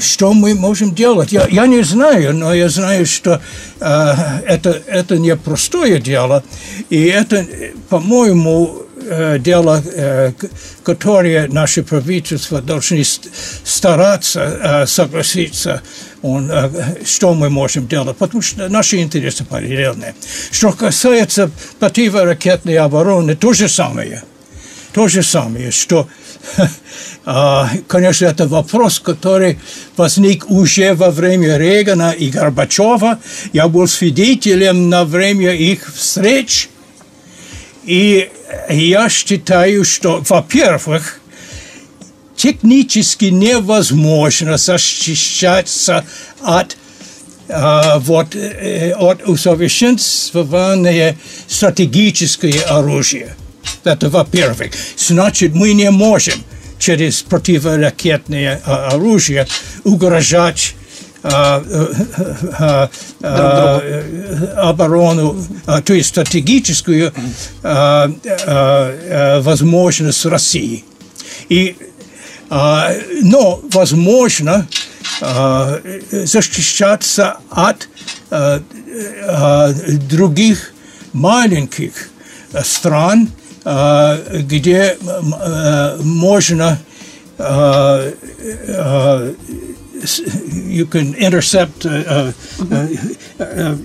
Что 0.00 0.32
мы 0.32 0.54
можем 0.54 0.94
делать? 0.94 1.32
Я, 1.32 1.46
я 1.48 1.66
не 1.66 1.82
знаю, 1.82 2.34
но 2.34 2.54
я 2.54 2.68
знаю, 2.68 3.06
что 3.06 3.40
э, 3.80 4.14
это, 4.46 4.82
это 4.86 5.18
не 5.18 5.36
простое 5.36 5.98
дело. 5.98 6.42
И 6.88 7.04
это, 7.04 7.46
по-моему, 7.88 8.82
э, 9.02 9.38
дело, 9.38 9.82
э, 9.84 10.32
которое 10.82 11.48
наше 11.48 11.82
правительство 11.82 12.60
должны 12.60 13.04
стараться 13.64 14.40
э, 14.40 14.86
согласиться, 14.86 15.82
он, 16.22 16.50
э, 16.50 16.70
что 17.04 17.34
мы 17.34 17.50
можем 17.50 17.86
делать, 17.86 18.16
потому 18.16 18.42
что 18.42 18.68
наши 18.68 18.98
интересы 18.98 19.44
параллельные. 19.44 20.14
Что 20.50 20.72
касается 20.72 21.50
противоракетной 21.78 22.76
обороны, 22.78 23.36
то 23.36 23.52
же 23.52 23.68
самое. 23.68 24.22
То 24.92 25.06
же 25.06 25.22
самое, 25.22 25.70
что 25.70 26.08
конечно, 27.86 28.26
это 28.26 28.46
вопрос, 28.46 29.00
который 29.00 29.58
возник 29.96 30.50
уже 30.50 30.94
во 30.94 31.10
время 31.10 31.58
Регана 31.58 32.10
и 32.10 32.30
Горбачева. 32.30 33.18
Я 33.52 33.68
был 33.68 33.86
свидетелем 33.86 34.88
на 34.88 35.04
время 35.04 35.54
их 35.54 35.92
встреч. 35.94 36.68
И 37.84 38.30
я 38.68 39.08
считаю, 39.08 39.84
что, 39.84 40.22
во-первых, 40.28 41.20
технически 42.36 43.26
невозможно 43.26 44.56
защищаться 44.56 46.04
от 46.42 46.76
Uh, 47.52 47.98
вот 47.98 48.36
uh, 48.36 48.92
от 48.92 49.28
усовершенствования 49.28 51.16
стратегическое 51.48 52.60
оружие. 52.60 53.34
Это 53.84 54.08
во-первых. 54.08 54.72
Значит, 54.96 55.54
мы 55.54 55.72
не 55.72 55.90
можем 55.90 56.34
через 56.78 57.22
противоракетное 57.22 58.60
uh, 58.66 58.94
оружие 58.94 59.46
угрожать 59.84 60.74
оборону, 64.56 65.36
то 65.84 65.92
есть 65.92 66.08
стратегическую 66.08 67.12
возможность 69.42 70.24
России. 70.24 70.82
И, 71.50 71.76
но 72.48 73.60
возможно 73.70 74.66
защищаться 75.20 77.36
от 77.50 77.86
других 80.08 80.72
маленьких 81.12 82.08
стран, 82.64 83.28
где 83.64 84.96
можно 86.02 86.78
you 90.68 90.86
can 90.86 91.14
intercept, 91.14 91.84
uh, 91.84 92.32
uh, 93.38 93.78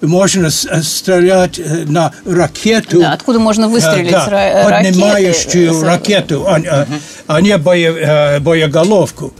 можно 0.00 0.50
стрелять 0.50 1.60
на 1.88 2.12
ракету. 2.24 3.00
Да, 3.00 3.12
откуда 3.12 3.38
можно 3.38 3.68
выстрелить 3.68 4.10
да, 4.10 4.26
ракеты? 4.26 4.70
Поднимающую 4.70 5.82
ракету, 5.82 6.46
а, 6.46 6.58
uh-huh. 6.58 7.00
а 7.26 7.40
не 7.40 7.56
бое, 7.58 8.40
боеголовку. 8.40 9.34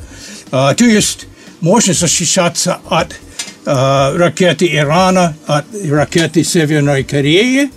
То 0.50 0.76
есть 0.78 1.26
можно 1.60 1.94
защищаться 1.94 2.78
от 2.88 3.14
ракеты 3.64 4.66
Ирана, 4.74 5.36
от 5.46 5.64
ракеты 5.88 6.44
Северной 6.44 7.04
Кореи, 7.04 7.70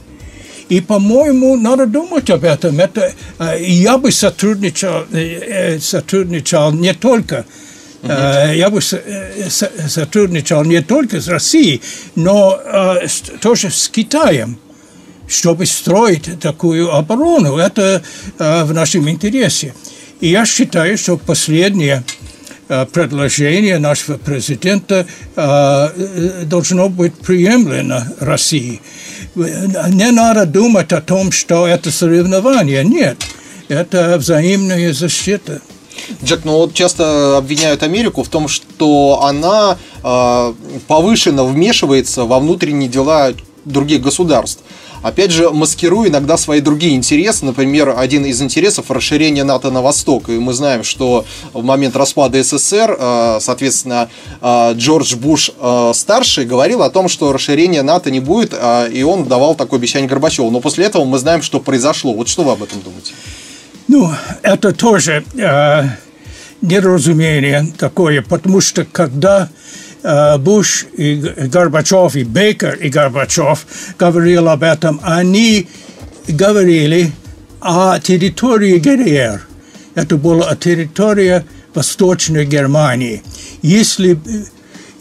и, 0.69 0.81
по-моему, 0.81 1.57
надо 1.57 1.85
думать 1.85 2.29
об 2.29 2.43
этом. 2.43 2.79
Это, 2.79 3.11
я 3.59 3.97
бы 3.97 4.11
сотрудничал, 4.11 5.05
сотрудничал 5.79 6.71
не 6.71 6.93
только 6.93 7.45
Uh-huh. 8.01 8.55
Я 8.55 8.69
бы 8.69 8.79
сотрудничал 8.81 10.63
не 10.63 10.81
только 10.81 11.19
с 11.19 11.27
Россией, 11.27 11.81
но 12.15 12.57
тоже 13.41 13.69
с 13.71 13.89
Китаем, 13.89 14.57
чтобы 15.27 15.65
строить 15.65 16.39
такую 16.39 16.95
оборону. 16.95 17.57
Это 17.57 18.01
в 18.37 18.71
нашем 18.71 19.09
интересе. 19.09 19.73
И 20.21 20.29
я 20.29 20.45
считаю, 20.45 20.97
что 20.97 21.17
последнее 21.17 22.05
предложение 22.93 23.79
нашего 23.79 24.17
президента 24.17 25.05
должно 25.35 26.87
быть 26.87 27.15
приемлемо 27.15 28.07
России. 28.21 28.79
Не 29.35 30.11
надо 30.11 30.45
думать 30.45 30.91
о 30.91 31.01
том, 31.01 31.31
что 31.31 31.67
это 31.67 31.91
соревнование. 31.91 32.83
Нет, 32.83 33.17
это 33.67 34.17
взаимная 34.17 34.93
защита. 34.93 35.61
Джек, 36.23 36.41
ну 36.43 36.53
вот 36.53 36.73
часто 36.73 37.37
обвиняют 37.37 37.83
Америку 37.83 38.23
в 38.23 38.29
том, 38.29 38.47
что 38.47 39.21
она 39.23 39.77
э, 40.03 40.53
повышенно 40.87 41.43
вмешивается 41.43 42.25
во 42.25 42.39
внутренние 42.39 42.89
дела 42.89 43.33
других 43.65 44.01
государств. 44.01 44.63
Опять 45.01 45.31
же, 45.31 45.49
маскируя 45.49 46.09
иногда 46.09 46.37
свои 46.37 46.61
другие 46.61 46.95
интересы. 46.95 47.45
Например, 47.45 47.93
один 47.97 48.25
из 48.25 48.41
интересов– 48.41 48.85
расширение 48.89 49.43
НАТО 49.43 49.71
на 49.71 49.81
восток. 49.81 50.29
И 50.29 50.33
мы 50.33 50.53
знаем, 50.53 50.83
что 50.83 51.25
в 51.53 51.63
момент 51.63 51.95
распада 51.95 52.41
СССР, 52.41 52.97
э, 52.99 53.37
соответственно, 53.41 54.09
э, 54.41 54.73
Джордж 54.73 55.15
Буш 55.15 55.51
э, 55.59 55.93
говорил 56.45 56.83
о 56.83 56.89
том, 56.89 57.07
что 57.07 57.31
расширения 57.31 57.81
НАТО 57.81 58.11
не 58.11 58.19
будет, 58.19 58.53
и 58.91 59.03
он 59.03 59.25
давал 59.25 59.55
такое 59.55 59.79
обещание 59.79 60.09
Горбачеву. 60.09 60.49
Но 60.51 60.59
после 60.59 60.85
этого 60.85 61.05
мы 61.05 61.17
знаем, 61.17 61.41
что 61.41 61.59
произошло. 61.59 62.13
Вот 62.13 62.27
что 62.27 62.43
вы 62.43 62.51
об 62.51 62.63
этом 62.63 62.81
думаете? 62.81 63.13
Ну, 63.87 64.11
это 64.43 64.71
тоже 64.71 65.23
э, 65.35 65.83
недоразумение 66.61 67.73
такое, 67.77 68.21
потому 68.21 68.61
что 68.61 68.85
когда 68.85 69.49
Буш 70.01 70.85
и 70.93 71.15
Горбачев, 71.15 72.15
и 72.15 72.23
Бейкер 72.23 72.75
и 72.75 72.89
Горбачев 72.89 73.65
говорили 73.97 74.37
об 74.37 74.63
этом, 74.63 74.99
они 75.03 75.67
говорили 76.27 77.11
о 77.59 77.99
территории 77.99 78.77
ГДР. 78.77 79.41
Это 79.95 80.15
была 80.17 80.55
территория 80.55 81.45
Восточной 81.73 82.45
Германии. 82.45 83.23
Если, 83.61 84.19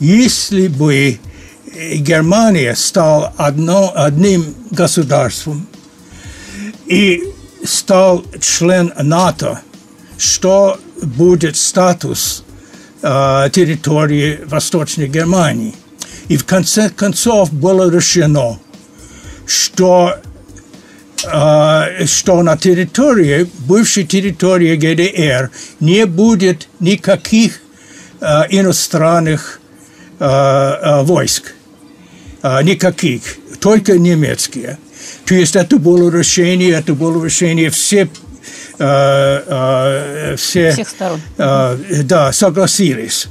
если 0.00 0.68
бы 0.68 1.18
Германия 1.94 2.74
стала 2.74 3.32
одно, 3.36 3.92
одним 3.94 4.54
государством, 4.70 5.66
и 6.86 7.22
стал 7.64 8.24
член 8.40 8.92
НАТО, 9.00 9.60
что 10.16 10.80
будет 11.02 11.56
статус 11.56 12.42
э, 12.47 12.47
территории 13.00 14.40
Восточной 14.46 15.08
Германии. 15.08 15.74
И 16.28 16.36
в 16.36 16.44
конце 16.44 16.90
концов 16.90 17.52
было 17.52 17.90
решено, 17.90 18.58
что, 19.46 20.16
э, 21.24 22.06
что 22.06 22.42
на 22.42 22.56
территории, 22.56 23.48
бывшей 23.60 24.04
территории 24.04 24.76
ГДР 24.76 25.50
не 25.80 26.04
будет 26.06 26.68
никаких 26.80 27.60
э, 28.20 28.42
иностранных 28.50 29.60
э, 30.18 30.24
э, 30.24 31.02
войск. 31.02 31.54
Э, 32.42 32.62
никаких, 32.62 33.22
только 33.58 33.98
немецкие. 33.98 34.78
То 35.24 35.34
есть 35.34 35.56
это 35.56 35.78
было 35.78 36.10
решение, 36.10 36.72
это 36.72 36.94
было 36.94 37.24
решение 37.24 37.70
все 38.78 40.36
все, 40.36 40.72
всех 40.72 40.88
сторон. 40.88 41.20
да, 41.36 42.32
согласились. 42.32 43.28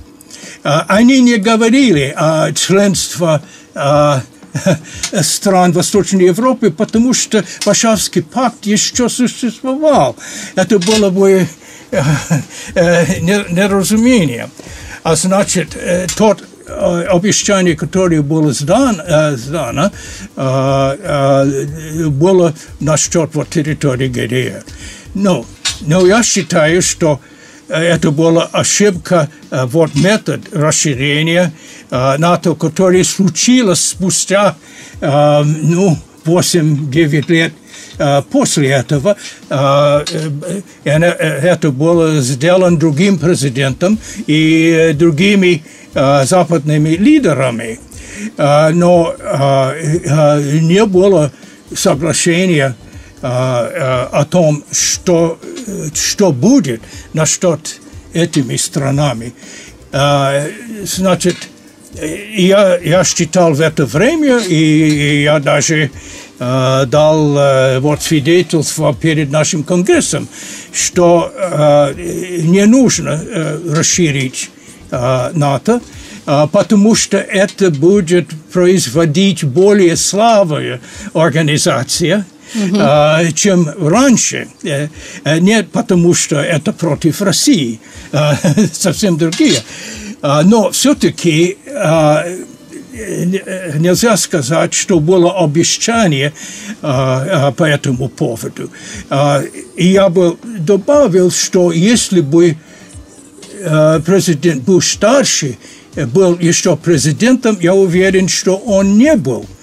Они 0.63 1.21
не 1.21 1.37
говорили 1.37 2.13
о 2.15 2.51
членстве 2.51 3.41
стран 5.21 5.71
Восточной 5.71 6.25
Европы, 6.25 6.71
потому 6.71 7.13
что 7.13 7.43
Варшавский 7.65 8.23
пакт 8.23 8.65
еще 8.65 9.07
существовал. 9.07 10.17
Это 10.55 10.79
было 10.79 11.09
бы 11.09 11.47
неразумение. 13.21 14.49
А 15.03 15.15
значит, 15.15 15.77
тот 16.17 16.43
обещание, 16.67 17.77
которое 17.77 18.21
было 18.21 18.51
сдано, 18.51 19.37
сдано 19.37 19.91
было 22.09 22.53
насчет 22.81 23.35
вот 23.35 23.49
территории 23.49 24.07
ГДР. 24.09 24.63
Но, 25.17 25.45
но 25.81 26.05
я 26.05 26.21
считаю, 26.21 26.81
что 26.83 27.19
это 27.67 28.11
была 28.11 28.45
ошибка, 28.45 29.29
вот 29.49 29.95
метод 29.95 30.41
расширения 30.53 31.51
НАТО, 31.89 32.53
который 32.53 33.03
случилось 33.03 33.83
спустя, 33.83 34.55
ну, 35.01 35.97
8-9 36.23 37.31
лет 37.31 37.53
после 38.29 38.69
этого 38.69 39.17
это 40.83 41.71
было 41.71 42.21
сделано 42.21 42.77
другим 42.77 43.17
президентом 43.17 43.97
и 44.27 44.91
другими 44.93 45.63
западными 45.93 46.89
лидерами, 46.89 47.79
но 48.37 49.15
не 50.61 50.85
было 50.85 51.31
соглашения 51.75 52.75
о 53.21 54.25
том, 54.29 54.63
что, 54.71 55.39
что 55.93 56.31
будет 56.31 56.81
насчет 57.13 57.79
этими 58.13 58.55
странами. 58.57 59.33
Значит, 60.83 61.35
я, 62.01 62.77
я 62.77 63.03
считал 63.03 63.53
в 63.53 63.61
это 63.61 63.85
время, 63.85 64.37
и 64.37 65.23
я 65.23 65.39
даже 65.39 65.89
э, 66.39 66.85
дал 66.87 67.37
э, 67.37 67.79
вот 67.79 68.01
свидетельство 68.01 68.93
перед 68.93 69.31
нашим 69.31 69.63
Конгрессом, 69.63 70.27
что 70.73 71.31
э, 71.33 71.93
не 72.43 72.65
нужно 72.65 73.19
э, 73.23 73.59
расширить 73.73 74.51
э, 74.91 75.31
НАТО, 75.33 75.81
э, 76.25 76.47
потому 76.51 76.95
что 76.95 77.17
это 77.17 77.71
будет 77.71 78.29
производить 78.51 79.43
более 79.43 79.95
слабая 79.95 80.79
организация, 81.13 82.25
-huh. 82.53 83.33
чем 83.33 83.69
раньше. 83.79 84.47
Нет, 85.23 85.71
потому 85.71 86.13
что 86.13 86.35
это 86.35 86.73
против 86.73 87.21
России. 87.21 87.79
Совсем 88.73 89.17
другие. 89.17 89.61
Но 90.21 90.71
все-таки 90.71 91.57
э, 92.97 93.77
нельзя 93.77 94.17
сказать, 94.17 94.73
что 94.73 94.99
было 94.99 95.43
обещание 95.43 96.33
а, 96.81 97.47
а, 97.47 97.51
по 97.51 97.63
этому 97.63 98.09
поводу. 98.09 98.69
А, 99.09 99.41
и 99.75 99.87
я 99.87 100.09
бы 100.09 100.37
добавил, 100.43 101.31
что 101.31 101.71
если 101.71 102.21
бы 102.21 102.57
а, 103.63 103.99
президент 103.99 104.63
Буш-старший 104.63 105.57
был 105.95 106.37
еще 106.39 106.75
президентом, 106.77 107.57
я 107.59 107.73
уверен, 107.73 108.27
что 108.27 108.55
он 108.55 108.97
не 108.97 109.15
был 109.15 109.45
Э, 109.45 109.56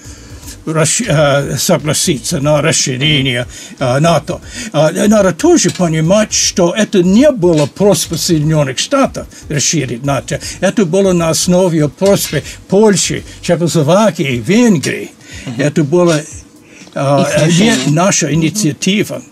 согласиться 0.67 2.41
на 2.41 2.63
расширение 2.63 3.47
НАТО. 3.79 4.41
Надо 4.73 5.33
тоже 5.33 5.71
понимать, 5.71 6.33
что 6.33 6.75
это 6.77 7.03
не 7.03 7.31
было 7.31 7.67
просьба 7.67 8.17
Соединенных 8.17 8.79
Штатов 8.79 9.27
расширить 9.49 10.05
НАТО. 10.05 10.41
Это 10.61 10.85
было 10.87 11.13
на 11.13 11.29
основе 11.31 11.89
просьбы 11.89 12.43
Польши, 12.69 13.25
Чехословакии, 13.43 14.43
Венгрии. 14.47 15.11
Это 15.59 15.85
была 15.85 16.21
наша 17.87 18.33
инициатива. 18.33 19.23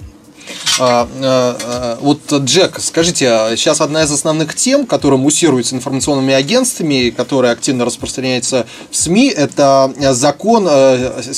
А, 0.80 1.08
а, 1.20 1.58
а, 1.64 1.98
вот, 2.00 2.20
Джек, 2.32 2.78
скажите, 2.80 3.26
сейчас 3.56 3.80
одна 3.80 4.02
из 4.04 4.10
основных 4.10 4.54
тем, 4.54 4.86
которая 4.86 5.18
муссируется 5.18 5.74
информационными 5.74 6.32
агентствами, 6.32 7.10
которая 7.10 7.52
активно 7.52 7.84
распространяется 7.84 8.66
в 8.90 8.96
СМИ, 8.96 9.28
это 9.28 9.92
закон 10.12 10.68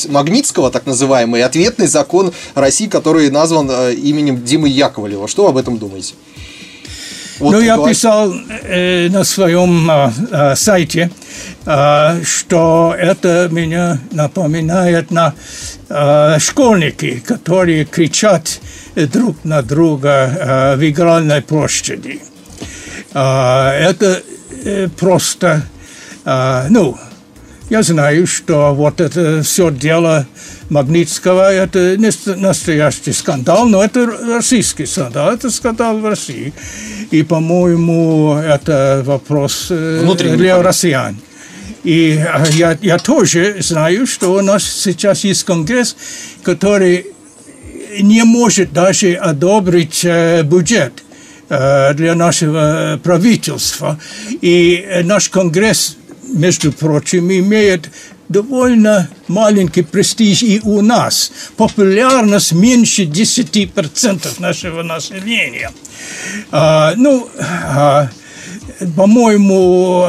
Магнитского, 0.09 0.71
так 0.71 0.87
называемый, 0.87 1.43
ответный 1.43 1.87
закон 1.87 2.33
России, 2.55 2.87
который 2.87 3.31
назван 3.31 3.71
именем 3.91 4.45
Димы 4.45 4.69
Яковлева. 4.69 5.29
Что 5.29 5.45
вы 5.45 5.51
об 5.51 5.57
этом 5.57 5.79
думаете? 5.79 6.15
Вот 7.39 7.53
ну, 7.53 7.61
я 7.61 7.79
писал 7.79 8.33
э, 8.63 9.09
на 9.09 9.25
своем 9.25 9.91
э, 9.91 10.11
э, 10.31 10.55
сайте, 10.57 11.11
э, 11.67 12.23
что 12.23 12.95
это 12.97 13.49
меня 13.51 13.99
напоминает 14.13 15.11
на 15.11 15.35
э, 15.89 16.39
школьники, 16.39 17.21
которые 17.27 17.87
кричат 17.87 18.61
друг 18.95 19.45
на 19.45 19.63
друга 19.63 20.77
в 20.77 20.89
игральной 20.89 21.43
площади. 21.43 22.23
Это 23.13 24.23
просто, 24.97 25.65
ну, 26.25 26.97
я 27.75 27.83
знаю, 27.83 28.25
что 28.29 28.73
вот 28.73 29.01
это 29.01 29.43
все 29.43 29.69
дело 29.69 30.29
Магнитского, 30.71 31.53
это 31.53 31.97
не 31.97 32.13
настоящий 32.37 33.13
скандал, 33.13 33.67
но 33.67 33.83
это 33.83 34.07
российский 34.07 34.87
скандал, 34.87 35.33
это 35.33 35.51
скандал 35.51 35.99
в 35.99 36.07
России. 36.07 36.53
И, 37.11 37.25
по-моему, 37.25 38.37
это 38.37 39.03
вопрос 39.05 39.71
Внутренний 39.71 40.37
для 40.37 40.63
россиян. 40.63 41.17
И 41.83 42.25
я, 42.53 42.79
я 42.81 42.99
тоже 42.99 43.57
знаю, 43.59 44.07
что 44.07 44.35
у 44.35 44.41
нас 44.41 44.63
сейчас 44.63 45.25
есть 45.25 45.43
конгресс, 45.43 45.97
который 46.45 47.07
не 48.01 48.23
может 48.23 48.73
даже 48.73 49.15
одобрить 49.15 50.05
э, 50.05 50.45
бюджет 50.45 50.93
э, 51.49 51.93
для 51.95 52.15
нашего 52.15 53.01
правительства. 53.03 53.99
И 54.41 55.03
наш 55.03 55.29
конгресс, 55.29 55.97
между 56.35 56.73
прочим, 56.73 57.31
имеет 57.31 57.91
довольно 58.29 59.09
маленький 59.29 59.83
престиж 59.83 60.43
и 60.43 60.61
у 60.63 60.83
нас. 60.83 61.33
Популярность 61.57 62.53
меньше 62.53 63.05
10% 63.05 64.41
нашего 64.41 64.83
населения. 64.83 65.71
А, 66.51 66.95
ну, 66.97 67.29
а, 67.39 68.09
по-моему, 68.97 70.07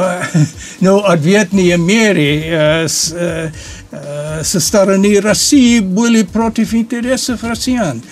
ну, 0.80 0.98
ответные 0.98 1.76
меры 1.76 2.42
э, 2.44 2.88
с, 2.88 3.12
э, 3.12 3.50
Э, 3.96 4.42
со 4.42 4.60
стороны 4.60 5.20
России 5.20 5.80
были 5.80 6.22
против 6.22 6.74
интересов 6.74 7.44
россиян. 7.44 8.02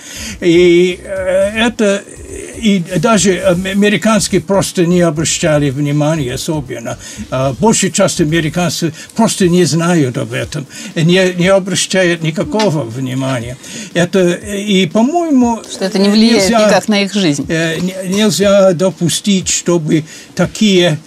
И 0.41 0.99
э, 1.03 1.67
это 1.67 2.03
и 2.35 2.83
даже 2.99 3.41
американские 3.41 4.41
просто 4.41 4.87
не 4.87 5.01
обращали 5.01 5.71
внимания 5.71 6.35
особенно. 6.35 6.99
Э, 7.31 7.53
большая 7.59 7.91
часть 7.91 8.21
американцев 8.21 8.95
просто 9.15 9.49
не 9.49 9.65
знают 9.65 10.19
об 10.19 10.33
этом, 10.33 10.67
не, 10.95 11.33
не 11.35 11.49
обращают 11.49 12.23
никакого 12.23 12.83
внимания. 12.83 13.57
Это, 13.95 14.33
и, 14.33 14.87
по-моему... 14.87 15.63
Что 15.71 15.85
это 15.85 15.99
не 15.99 16.09
влияет 16.09 16.43
нельзя, 16.43 16.67
никак 16.67 16.89
на 16.89 17.03
их 17.03 17.13
жизнь. 17.13 17.47
Нельзя 17.49 18.73
допустить, 18.73 19.49
чтобы 19.49 20.05
такие 20.35 20.99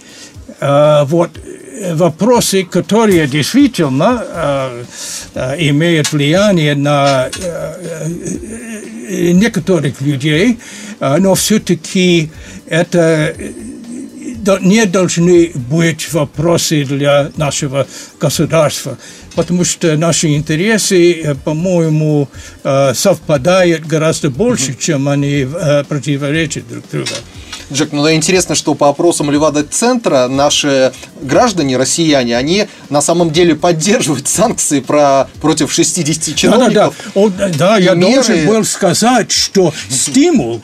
вот 0.60 1.32
вопросы, 1.94 2.63
которые 2.63 3.28
действительно 3.28 4.24
э, 4.26 4.84
э, 5.34 5.70
имеют 5.70 6.12
влияние 6.12 6.76
на 6.76 7.30
э, 7.30 8.08
некоторых 9.34 10.02
людей, 10.02 10.60
но 11.00 11.34
все-таки 11.36 12.30
это 12.66 13.34
не 14.62 14.86
должны 14.86 15.52
быть 15.54 16.12
вопросы 16.12 16.84
для 16.84 17.32
нашего 17.38 17.88
государства, 18.20 18.98
потому 19.36 19.63
что 19.63 19.96
наши 19.96 20.36
интересы, 20.36 21.38
по-моему, 21.46 22.28
совпадают 22.94 23.86
гораздо 23.86 24.30
больше, 24.30 24.76
чем 24.78 25.08
они 25.08 25.48
противоречат 25.88 26.68
друг 26.68 26.84
другу. 26.92 27.16
Джек, 27.71 27.91
ну 27.91 28.03
да, 28.03 28.13
интересно, 28.13 28.56
что 28.56 28.75
по 28.75 28.89
опросам 28.89 29.30
Левада-центра 29.30 30.27
наши 30.27 30.93
граждане, 31.21 31.77
россияне, 31.77 32.38
они 32.38 32.67
на 32.89 33.01
самом 33.01 33.32
деле 33.32 33.56
поддерживают 33.56 34.27
санкции 34.27 34.80
про, 34.80 35.27
против 35.41 35.71
60 35.71 36.36
чиновников. 36.36 36.95
Да, 37.13 37.21
да, 37.21 37.30
да. 37.30 37.49
да 37.58 37.77
я 37.77 37.93
меры... 37.93 38.13
должен 38.13 38.47
был 38.47 38.63
сказать, 38.63 39.32
что 39.32 39.73
стимул, 39.89 40.62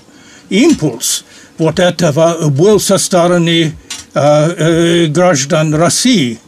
импульс 0.49 1.25
вот 1.57 1.79
этого 1.79 2.49
был 2.49 2.79
со 2.79 2.97
стороны 2.97 3.73
э, 4.13 4.19
э, 4.21 5.05
граждан 5.07 5.75
России. 5.75 6.39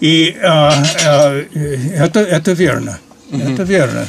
И 0.00 0.36
э, 0.38 0.70
э, 1.04 1.44
это, 1.96 2.20
это 2.20 2.52
верно. 2.52 2.98
Угу. 3.30 3.40
Это 3.40 3.62
верно. 3.62 4.06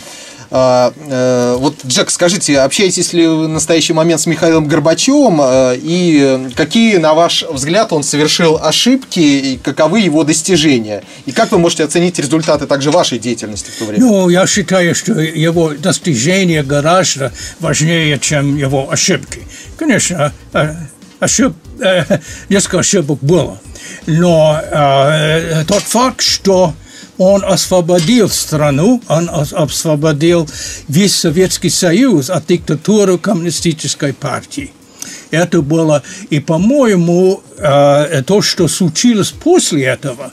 А, 0.57 0.93
э, 0.95 1.57
вот, 1.59 1.75
Джек, 1.85 2.09
скажите, 2.09 2.59
общаетесь 2.59 3.11
ли 3.11 3.27
вы 3.27 3.43
в 3.43 3.49
настоящий 3.49 3.91
момент 3.91 4.21
с 4.21 4.25
Михаилом 4.25 4.69
Горбачевым 4.69 5.41
э, 5.41 5.75
и 5.75 6.47
какие, 6.55 6.95
на 6.95 7.13
ваш 7.13 7.43
взгляд, 7.43 7.91
он 7.91 8.03
совершил 8.03 8.57
ошибки 8.63 9.19
и 9.19 9.59
каковы 9.61 9.99
его 9.99 10.23
достижения? 10.23 11.03
И 11.25 11.33
как 11.33 11.51
вы 11.51 11.57
можете 11.57 11.83
оценить 11.83 12.17
результаты 12.19 12.67
также 12.67 12.89
вашей 12.89 13.19
деятельности 13.19 13.69
в 13.69 13.79
то 13.79 13.83
время? 13.83 13.99
Ну, 14.05 14.29
я 14.29 14.47
считаю, 14.47 14.95
что 14.95 15.19
его 15.19 15.73
достижения 15.73 16.63
гораздо 16.63 17.33
важнее, 17.59 18.17
чем 18.17 18.55
его 18.55 18.89
ошибки. 18.89 19.41
Конечно, 19.77 20.31
э, 20.53 20.73
ошиб... 21.19 21.51
несколько 22.47 22.79
ошибок 22.79 23.19
было. 23.19 23.59
Но 24.07 24.61
тот 25.67 25.81
факт, 25.81 26.21
что 26.21 26.73
он 27.17 27.43
освободил 27.45 28.29
страну, 28.29 29.01
он 29.07 29.29
освободил 29.31 30.49
весь 30.87 31.15
Советский 31.15 31.69
Союз 31.69 32.29
от 32.29 32.47
диктатуры 32.47 33.17
коммунистической 33.17 34.13
партии. 34.13 34.71
Это 35.31 35.61
было, 35.61 36.03
и, 36.29 36.39
по-моему, 36.39 37.41
э, 37.57 38.21
то, 38.25 38.41
что 38.41 38.67
случилось 38.67 39.31
после 39.31 39.85
этого, 39.85 40.31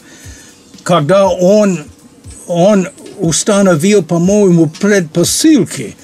когда 0.82 1.28
он, 1.28 1.84
он 2.46 2.88
установил, 3.18 4.02
по-моему, 4.02 4.66
предпосылки 4.66 5.96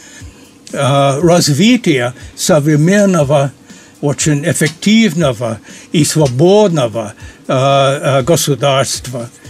э, 0.73 1.21
развития 1.21 2.15
современного, 2.37 3.53
очень 4.01 4.49
эффективного 4.49 5.59
и 5.91 6.05
свободного 6.05 7.15
э, 7.49 8.23
государства– 8.23 9.29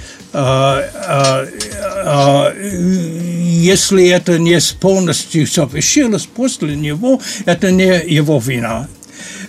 если 3.61 4.09
это 4.09 4.39
не 4.39 4.59
полностью 4.81 5.47
совершилось 5.47 6.27
после 6.27 6.77
него, 6.77 7.21
это 7.47 7.71
не 7.71 7.99
его 8.07 8.39
вина. 8.39 8.89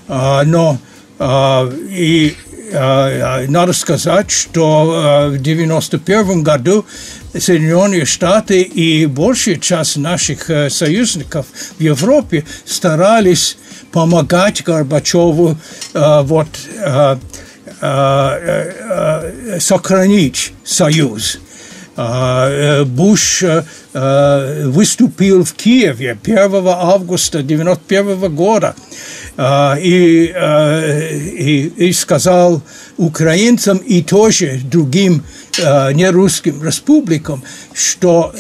Но 0.08 0.78
и 1.20 2.36
надо 3.50 3.74
сказать, 3.74 4.32
что 4.32 4.86
в 4.86 5.36
1991 5.36 6.44
году 6.44 6.86
Соединенные 7.38 8.06
Штаты 8.06 8.62
и 8.62 9.06
большая 9.06 9.58
часть 9.58 9.98
наших 9.98 10.50
э, 10.50 10.70
союзников 10.70 11.46
в 11.78 11.82
Европе 11.82 12.46
старались 12.66 13.58
помогать 13.92 14.64
Горбачеву 14.64 15.58
вот, 15.94 16.48
сохранить 19.60 20.54
союз. 20.64 21.40
Буш 21.96 23.44
выступил 23.94 25.44
в 25.44 25.54
Киеве 25.54 26.18
1 26.22 26.38
августа 26.68 27.40
1991 27.40 28.36
года 28.36 28.76
и, 29.82 30.34
и, 31.38 31.74
и 31.88 31.94
сказал 31.94 32.62
украинцам 33.00 33.78
и 33.78 34.02
тоже 34.02 34.60
другим 34.64 35.24
нерусским 35.58 36.64
республикам, 36.64 37.44
что 37.74 38.34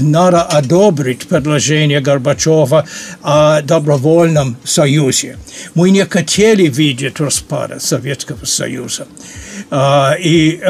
надо 0.00 0.42
одобрить 0.42 1.26
предложение 1.26 2.00
Горбачева 2.00 2.86
о 3.22 3.62
добровольном 3.62 4.56
союзе. 4.64 5.38
Мы 5.74 5.90
не 5.90 6.04
хотели 6.04 6.66
видеть 6.68 7.20
распада 7.20 7.80
Советского 7.80 8.44
Союза. 8.44 9.06
И, 10.20 10.60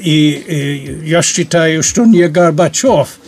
и, 0.00 0.30
и 0.48 1.00
я 1.06 1.22
считаю, 1.22 1.82
что 1.82 2.04
не 2.04 2.28
Горбачев– 2.28 3.08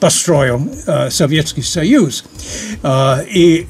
построил 0.00 0.70
Советский 1.10 1.62
Союз. 1.62 2.24
И 2.84 3.66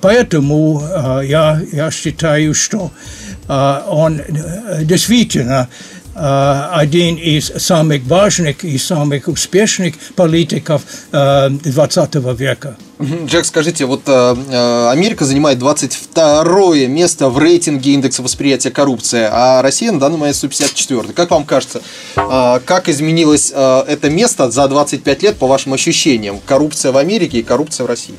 поэтому 0.00 0.82
я, 1.22 1.60
я 1.72 1.90
считаю, 1.90 2.54
что 2.54 2.90
он 3.48 4.20
действительно 4.82 5.68
один 6.14 7.16
из 7.16 7.46
самых 7.46 8.04
важных 8.06 8.64
и 8.64 8.76
самых 8.78 9.28
успешных 9.28 9.94
политиков 10.16 10.82
20 11.12 12.14
века. 12.38 12.76
Джек, 13.26 13.44
скажите, 13.44 13.84
вот 13.84 14.02
э, 14.06 14.88
Америка 14.90 15.24
занимает 15.24 15.60
22 15.60 16.86
место 16.88 17.28
в 17.28 17.38
рейтинге 17.38 17.92
индекса 17.92 18.24
восприятия 18.24 18.72
коррупции, 18.72 19.28
а 19.30 19.62
Россия 19.62 19.92
на 19.92 20.00
данный 20.00 20.18
момент 20.18 20.36
154. 20.36 21.12
Как 21.12 21.30
вам 21.30 21.44
кажется, 21.44 21.80
э, 22.16 22.60
как 22.64 22.88
изменилось 22.88 23.52
э, 23.54 23.84
это 23.86 24.10
место 24.10 24.50
за 24.50 24.66
25 24.66 25.22
лет 25.22 25.36
по 25.36 25.46
вашим 25.46 25.74
ощущениям? 25.74 26.40
Коррупция 26.44 26.90
в 26.90 26.96
Америке 26.96 27.38
и 27.38 27.42
коррупция 27.44 27.84
в 27.84 27.86
России? 27.86 28.16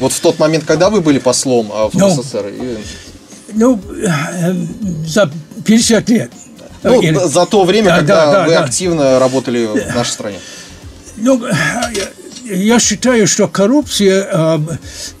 Вот 0.00 0.12
в 0.12 0.20
тот 0.20 0.38
момент, 0.38 0.64
когда 0.64 0.90
вы 0.90 1.00
были 1.00 1.18
послом 1.18 1.68
в 1.68 1.90
ну, 1.94 2.10
СССР? 2.10 2.52
Ну, 3.52 3.80
за 5.06 5.30
50 5.64 6.08
лет. 6.08 6.32
Ну, 6.82 7.02
Или... 7.02 7.18
за 7.28 7.44
то 7.46 7.64
время, 7.64 7.90
да, 7.90 7.96
когда 7.98 8.32
да, 8.32 8.44
вы 8.44 8.50
да. 8.52 8.64
активно 8.64 9.18
работали 9.18 9.66
в 9.66 9.94
нашей 9.94 10.10
стране. 10.10 10.38
Ну, 11.18 11.42
я 12.50 12.78
считаю, 12.80 13.26
что 13.26 13.48
коррупция, 13.48 14.26
э, 14.30 14.58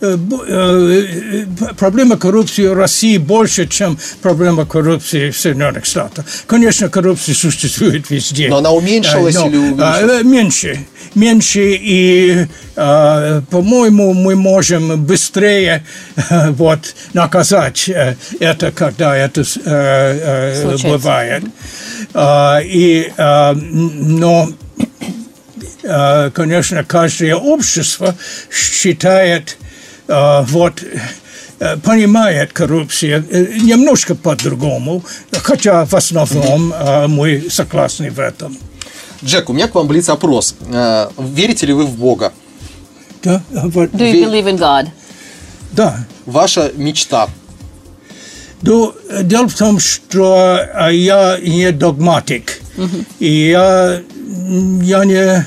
э, 0.00 0.16
э, 0.48 1.46
проблема 1.78 2.16
коррупции 2.16 2.66
в 2.66 2.74
России 2.74 3.18
больше, 3.18 3.66
чем 3.66 3.98
проблема 4.22 4.66
коррупции 4.66 5.30
в 5.30 5.38
Соединенных 5.38 5.84
Штатах. 5.84 6.24
Конечно, 6.46 6.88
коррупция 6.88 7.34
существует 7.34 8.10
везде. 8.10 8.48
Но 8.48 8.58
она 8.58 8.72
уменьшилась 8.72 9.34
но, 9.34 9.48
или 9.48 9.56
увеличилась? 9.56 10.24
Меньше. 10.24 10.86
Меньше. 11.14 11.76
И, 11.80 12.46
по-моему, 12.74 14.14
мы 14.14 14.36
можем 14.36 15.04
быстрее 15.04 15.84
вот, 16.50 16.94
наказать 17.14 17.90
это, 18.38 18.70
когда 18.70 19.16
это 19.16 19.44
Случается. 19.44 20.88
бывает. 20.88 21.44
И, 22.64 23.12
но 23.18 24.48
конечно, 25.82 26.84
каждое 26.84 27.34
общество 27.34 28.14
считает, 28.50 29.56
э, 30.08 30.42
вот, 30.48 30.82
э, 31.58 31.76
понимает 31.78 32.52
коррупцию 32.52 33.24
немножко 33.62 34.14
по-другому, 34.14 35.02
хотя 35.32 35.84
в 35.84 35.94
основном 35.94 36.74
мы 37.08 37.50
согласны 37.50 38.10
в 38.10 38.18
этом. 38.18 38.56
Джек, 39.24 39.50
у 39.50 39.52
меня 39.52 39.68
к 39.68 39.74
вам 39.74 39.86
блиц 39.86 40.08
опрос. 40.08 40.54
Верите 41.18 41.66
ли 41.66 41.72
вы 41.74 41.84
в 41.84 41.96
Бога? 41.98 42.32
Да. 43.22 43.42
Вот. 43.50 43.90
Do 43.90 44.10
you 44.10 44.24
believe 44.24 44.46
in 44.46 44.58
God? 44.58 44.88
Да. 45.72 46.06
Ваша 46.26 46.72
мечта? 46.76 47.28
Ну, 48.62 48.94
дело 49.22 49.48
в 49.48 49.54
том, 49.54 49.78
что 49.78 50.58
я 50.90 51.38
не 51.42 51.70
догматик. 51.72 52.60
Mm-hmm. 52.76 53.04
И 53.18 53.48
я, 53.50 54.02
я 54.82 55.04
не 55.04 55.46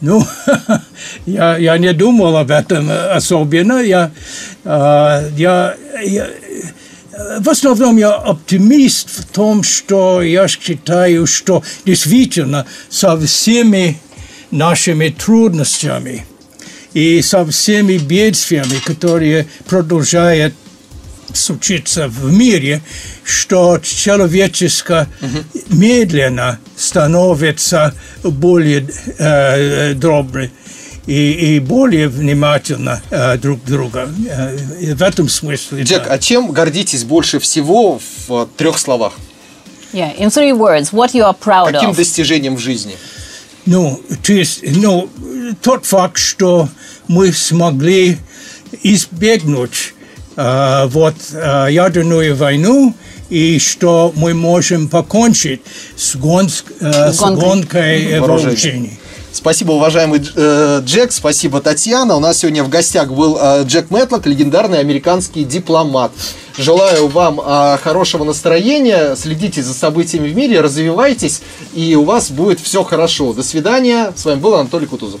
Ну, 0.00 0.24
я, 1.26 1.56
я 1.56 1.78
не 1.78 1.92
думал 1.92 2.36
об 2.36 2.50
этом 2.50 2.90
особенно. 2.90 3.80
Я, 3.80 4.10
я, 4.64 5.74
я, 6.02 6.28
в 7.40 7.48
основном 7.48 7.96
я 7.96 8.14
оптимист 8.14 9.08
в 9.10 9.26
том, 9.26 9.62
что 9.62 10.22
я 10.22 10.48
считаю, 10.48 11.26
что 11.26 11.62
действительно 11.84 12.66
со 12.88 13.18
всеми 13.18 13.98
нашими 14.50 15.08
трудностями 15.08 16.26
и 16.92 17.22
со 17.22 17.44
всеми 17.46 17.98
бедствиями, 17.98 18.80
которые 18.84 19.46
продолжают 19.66 20.54
случиться 21.32 22.08
в 22.08 22.32
мире, 22.32 22.80
что 23.24 23.78
человеческое 23.82 25.08
угу. 25.20 25.64
медленно 25.70 26.58
становится 26.76 27.94
более 28.22 28.88
э, 29.18 29.94
добрым 29.94 30.50
и, 31.06 31.56
и 31.56 31.60
более 31.60 32.08
внимательно 32.08 33.00
э, 33.10 33.38
друг 33.38 33.64
друга. 33.64 34.08
Э, 34.28 34.94
в 34.94 35.02
этом 35.02 35.28
смысле. 35.28 35.82
Джек, 35.82 36.04
да. 36.04 36.14
а 36.14 36.18
чем 36.18 36.50
гордитесь 36.52 37.04
больше 37.04 37.38
всего 37.38 38.00
в 38.26 38.48
трех 38.56 38.78
словах? 38.78 39.14
Yeah, 39.92 40.16
in 40.18 40.30
three 40.30 40.52
words, 40.52 40.92
what 40.92 41.14
you 41.14 41.22
are 41.22 41.36
proud 41.36 41.72
Каким 41.72 41.90
of? 41.90 41.96
достижением 41.96 42.56
в 42.56 42.58
жизни? 42.58 42.96
Ну, 43.66 44.00
то 44.22 44.32
есть, 44.32 44.60
ну, 44.62 45.08
тот 45.62 45.86
факт, 45.86 46.18
что 46.18 46.68
мы 47.08 47.32
смогли 47.32 48.18
избегнуть 48.82 49.94
э, 49.95 49.95
вот 50.36 51.14
э, 51.32 51.68
ядерную 51.70 52.36
войну 52.36 52.94
и 53.30 53.58
что 53.58 54.12
мы 54.16 54.34
можем 54.34 54.88
покончить 54.88 55.62
с, 55.96 56.16
гонск, 56.16 56.66
э, 56.80 57.12
с 57.12 57.20
гонкой 57.20 58.20
вооружений. 58.20 58.98
Спасибо, 59.36 59.72
уважаемый 59.72 60.22
э, 60.34 60.80
Джек, 60.82 61.12
спасибо, 61.12 61.60
Татьяна. 61.60 62.16
У 62.16 62.20
нас 62.20 62.38
сегодня 62.38 62.64
в 62.64 62.70
гостях 62.70 63.12
был 63.12 63.38
э, 63.38 63.64
Джек 63.64 63.90
Мэтлок, 63.90 64.26
легендарный 64.26 64.78
американский 64.78 65.44
дипломат. 65.44 66.10
Желаю 66.56 67.08
вам 67.08 67.40
э, 67.40 67.76
хорошего 67.82 68.24
настроения, 68.24 69.14
следите 69.14 69.62
за 69.62 69.74
событиями 69.74 70.28
в 70.28 70.34
мире, 70.34 70.62
развивайтесь, 70.62 71.42
и 71.74 71.94
у 71.96 72.04
вас 72.04 72.30
будет 72.30 72.60
все 72.60 72.82
хорошо. 72.82 73.34
До 73.34 73.42
свидания. 73.42 74.10
С 74.16 74.24
вами 74.24 74.40
был 74.40 74.54
Анатолий 74.54 74.86
Кутузов. 74.86 75.20